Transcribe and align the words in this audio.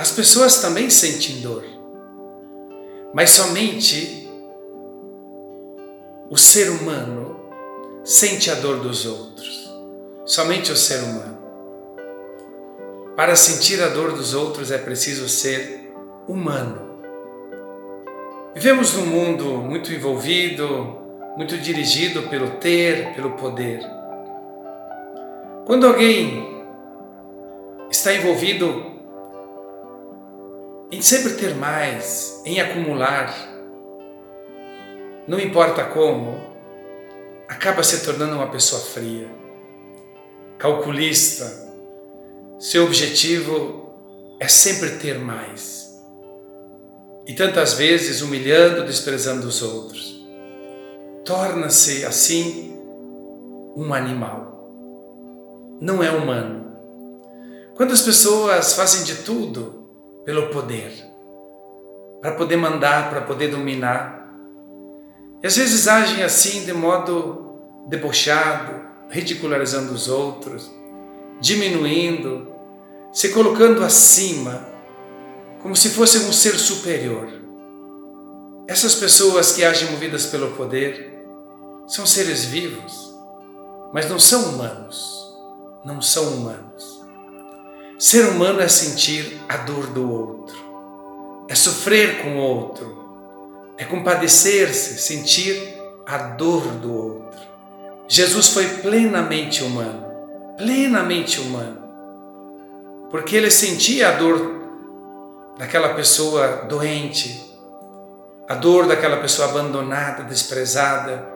As 0.00 0.10
pessoas 0.10 0.62
também 0.62 0.88
sentem 0.88 1.42
dor. 1.42 1.62
Mas 3.12 3.32
somente 3.32 4.26
o 6.30 6.38
ser 6.38 6.70
humano 6.70 7.38
sente 8.02 8.50
a 8.50 8.54
dor 8.54 8.78
dos 8.78 9.04
outros. 9.04 9.70
Somente 10.24 10.72
o 10.72 10.76
ser 10.76 11.02
humano. 11.02 11.38
Para 13.14 13.36
sentir 13.36 13.82
a 13.82 13.88
dor 13.88 14.12
dos 14.12 14.32
outros 14.32 14.70
é 14.70 14.78
preciso 14.78 15.28
ser 15.28 15.92
humano. 16.26 17.02
Vivemos 18.54 18.94
num 18.94 19.04
mundo 19.04 19.44
muito 19.58 19.92
envolvido, 19.92 20.96
muito 21.36 21.58
dirigido 21.58 22.22
pelo 22.30 22.52
ter, 22.52 23.12
pelo 23.14 23.32
poder. 23.32 23.80
Quando 25.66 25.86
alguém 25.86 26.64
está 27.90 28.14
envolvido 28.14 28.98
em 30.90 31.00
sempre 31.00 31.34
ter 31.34 31.54
mais, 31.54 32.40
em 32.44 32.60
acumular, 32.60 33.34
não 35.26 35.38
importa 35.38 35.84
como, 35.84 36.38
acaba 37.48 37.82
se 37.82 38.04
tornando 38.04 38.34
uma 38.34 38.48
pessoa 38.48 38.80
fria, 38.80 39.28
calculista. 40.58 41.68
Seu 42.58 42.84
objetivo 42.84 43.94
é 44.38 44.48
sempre 44.48 44.98
ter 44.98 45.18
mais. 45.18 45.88
E 47.26 47.34
tantas 47.34 47.74
vezes 47.74 48.20
humilhando, 48.20 48.84
desprezando 48.84 49.46
os 49.46 49.62
outros. 49.62 50.26
Torna-se 51.24 52.04
assim 52.04 52.78
um 53.76 53.94
animal. 53.94 54.68
Não 55.80 56.02
é 56.02 56.10
humano 56.10 56.60
Quantas 57.80 58.02
pessoas 58.02 58.74
fazem 58.74 59.04
de 59.04 59.22
tudo 59.22 59.79
pelo 60.24 60.48
poder, 60.48 60.92
para 62.20 62.32
poder 62.32 62.56
mandar, 62.56 63.10
para 63.10 63.22
poder 63.22 63.48
dominar, 63.48 64.20
e 65.42 65.46
às 65.46 65.56
vezes 65.56 65.88
agem 65.88 66.22
assim 66.22 66.64
de 66.64 66.72
modo 66.72 67.58
debochado, 67.88 68.88
ridicularizando 69.08 69.92
os 69.92 70.06
outros, 70.08 70.70
diminuindo, 71.40 72.48
se 73.12 73.30
colocando 73.30 73.82
acima, 73.82 74.68
como 75.62 75.74
se 75.74 75.90
fosse 75.90 76.18
um 76.18 76.32
ser 76.32 76.58
superior. 76.58 77.28
Essas 78.68 78.94
pessoas 78.94 79.52
que 79.52 79.64
agem 79.64 79.90
movidas 79.90 80.26
pelo 80.26 80.50
poder 80.52 81.24
são 81.86 82.06
seres 82.06 82.44
vivos, 82.44 83.12
mas 83.92 84.08
não 84.08 84.18
são 84.18 84.50
humanos. 84.50 85.18
Não 85.84 86.02
são 86.02 86.34
humanos. 86.34 86.99
Ser 88.00 88.30
humano 88.30 88.62
é 88.62 88.66
sentir 88.66 89.38
a 89.46 89.58
dor 89.58 89.88
do 89.88 90.10
outro, 90.10 90.56
é 91.50 91.54
sofrer 91.54 92.22
com 92.22 92.38
o 92.38 92.40
outro, 92.40 93.74
é 93.76 93.84
compadecer-se, 93.84 94.98
sentir 94.98 95.76
a 96.06 96.16
dor 96.16 96.62
do 96.62 96.90
outro. 96.90 97.40
Jesus 98.08 98.48
foi 98.48 98.66
plenamente 98.78 99.62
humano, 99.62 100.06
plenamente 100.56 101.42
humano, 101.42 101.78
porque 103.10 103.36
ele 103.36 103.50
sentia 103.50 104.08
a 104.08 104.12
dor 104.12 104.50
daquela 105.58 105.90
pessoa 105.90 106.64
doente, 106.70 107.54
a 108.48 108.54
dor 108.54 108.86
daquela 108.86 109.18
pessoa 109.18 109.50
abandonada, 109.50 110.22
desprezada, 110.22 111.28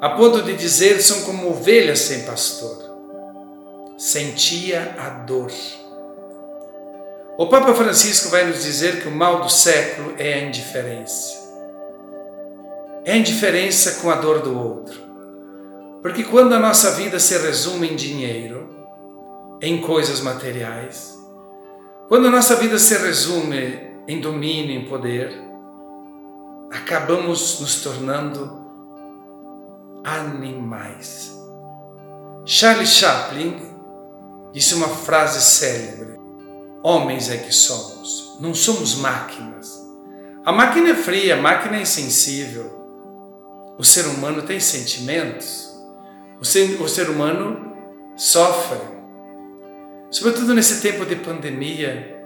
a 0.00 0.08
ponto 0.08 0.42
de 0.42 0.56
dizer 0.56 1.00
são 1.00 1.22
como 1.22 1.48
ovelhas 1.48 2.00
sem 2.00 2.24
pastor 2.24 2.85
sentia 3.96 4.94
a 4.98 5.08
dor. 5.08 5.50
O 7.38 7.46
Papa 7.48 7.74
Francisco 7.74 8.30
vai 8.30 8.46
nos 8.46 8.62
dizer 8.62 9.02
que 9.02 9.08
o 9.08 9.14
mal 9.14 9.42
do 9.42 9.50
século 9.50 10.14
é 10.18 10.34
a 10.34 10.42
indiferença. 10.42 11.46
É 13.04 13.12
a 13.12 13.16
indiferença 13.16 14.02
com 14.02 14.10
a 14.10 14.16
dor 14.16 14.40
do 14.40 14.58
outro. 14.58 15.00
Porque 16.02 16.24
quando 16.24 16.54
a 16.54 16.58
nossa 16.58 16.92
vida 16.92 17.18
se 17.18 17.36
resume 17.38 17.90
em 17.90 17.96
dinheiro, 17.96 18.74
em 19.60 19.80
coisas 19.80 20.20
materiais, 20.20 21.16
quando 22.08 22.28
a 22.28 22.30
nossa 22.30 22.56
vida 22.56 22.78
se 22.78 22.96
resume 22.96 23.80
em 24.06 24.20
domínio, 24.20 24.80
em 24.80 24.88
poder, 24.88 25.32
acabamos 26.70 27.60
nos 27.60 27.82
tornando 27.82 28.64
animais. 30.04 31.32
Charles 32.44 32.90
Chaplin 32.90 33.75
disse 34.56 34.74
uma 34.74 34.88
frase 34.88 35.42
célebre: 35.42 36.18
Homens 36.82 37.28
é 37.28 37.36
que 37.36 37.54
somos, 37.54 38.38
não 38.40 38.54
somos 38.54 38.94
máquinas. 38.94 39.84
A 40.46 40.50
máquina 40.50 40.90
é 40.90 40.94
fria, 40.94 41.34
a 41.34 41.42
máquina 41.42 41.76
é 41.76 41.82
insensível. 41.82 42.74
O 43.78 43.84
ser 43.84 44.06
humano 44.06 44.42
tem 44.42 44.58
sentimentos. 44.58 45.70
O 46.40 46.44
ser, 46.44 46.80
o 46.80 46.88
ser 46.88 47.10
humano 47.10 47.76
sofre. 48.16 48.80
Sobretudo 50.10 50.54
nesse 50.54 50.80
tempo 50.80 51.04
de 51.04 51.16
pandemia, 51.16 52.16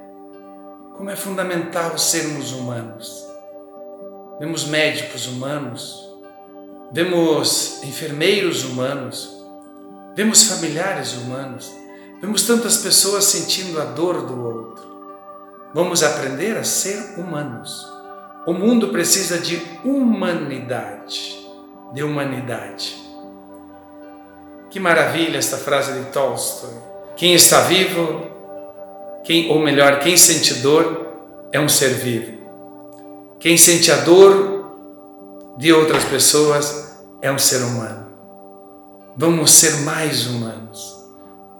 como 0.96 1.10
é 1.10 1.16
fundamental 1.16 1.98
sermos 1.98 2.52
humanos. 2.52 3.26
Vemos 4.38 4.66
médicos 4.66 5.26
humanos, 5.26 6.08
vemos 6.92 7.82
enfermeiros 7.82 8.64
humanos, 8.64 9.44
vemos 10.14 10.44
familiares 10.44 11.14
humanos. 11.14 11.79
Vemos 12.20 12.42
tantas 12.42 12.78
pessoas 12.78 13.24
sentindo 13.24 13.80
a 13.80 13.84
dor 13.84 14.22
do 14.22 14.44
outro. 14.44 14.84
Vamos 15.72 16.02
aprender 16.02 16.56
a 16.56 16.64
ser 16.64 17.14
humanos. 17.16 17.88
O 18.46 18.52
mundo 18.52 18.88
precisa 18.88 19.38
de 19.38 19.60
humanidade, 19.84 21.38
de 21.94 22.02
humanidade. 22.02 22.96
Que 24.70 24.78
maravilha 24.78 25.38
esta 25.38 25.56
frase 25.56 25.92
de 25.92 26.10
Tolstói. 26.10 26.74
Quem 27.16 27.34
está 27.34 27.62
vivo, 27.62 28.22
quem, 29.24 29.50
ou 29.50 29.58
melhor, 29.58 30.00
quem 30.00 30.16
sente 30.16 30.54
dor 30.54 31.06
é 31.52 31.58
um 31.58 31.68
ser 31.68 31.90
vivo. 31.94 32.38
Quem 33.38 33.56
sente 33.56 33.90
a 33.90 33.96
dor 33.96 35.54
de 35.56 35.72
outras 35.72 36.04
pessoas 36.04 37.02
é 37.22 37.30
um 37.30 37.38
ser 37.38 37.62
humano. 37.62 38.06
Vamos 39.16 39.50
ser 39.52 39.80
mais 39.82 40.26
humanos. 40.26 40.89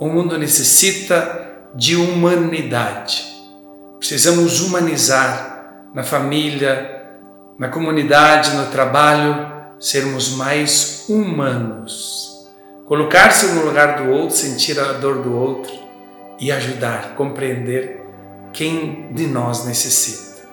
O 0.00 0.08
mundo 0.08 0.38
necessita 0.38 1.68
de 1.74 1.94
humanidade. 1.94 3.22
Precisamos 3.98 4.62
humanizar 4.62 5.90
na 5.94 6.02
família, 6.02 7.06
na 7.58 7.68
comunidade, 7.68 8.56
no 8.56 8.68
trabalho, 8.68 9.52
sermos 9.78 10.36
mais 10.36 11.04
humanos. 11.06 12.48
Colocar-se 12.86 13.52
no 13.52 13.66
lugar 13.66 14.02
do 14.02 14.10
outro, 14.10 14.34
sentir 14.34 14.80
a 14.80 14.94
dor 14.94 15.22
do 15.22 15.36
outro 15.36 15.72
e 16.40 16.50
ajudar, 16.50 17.14
compreender 17.14 18.00
quem 18.54 19.12
de 19.12 19.26
nós 19.26 19.66
necessita. 19.66 20.48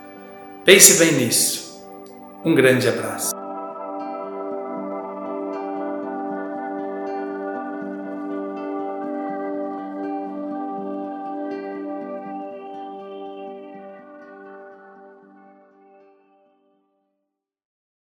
Pense 0.65 0.99
bem 0.99 1.13
nisso. 1.13 1.87
Um 2.43 2.53
grande 2.53 2.89
abraço. 2.89 3.31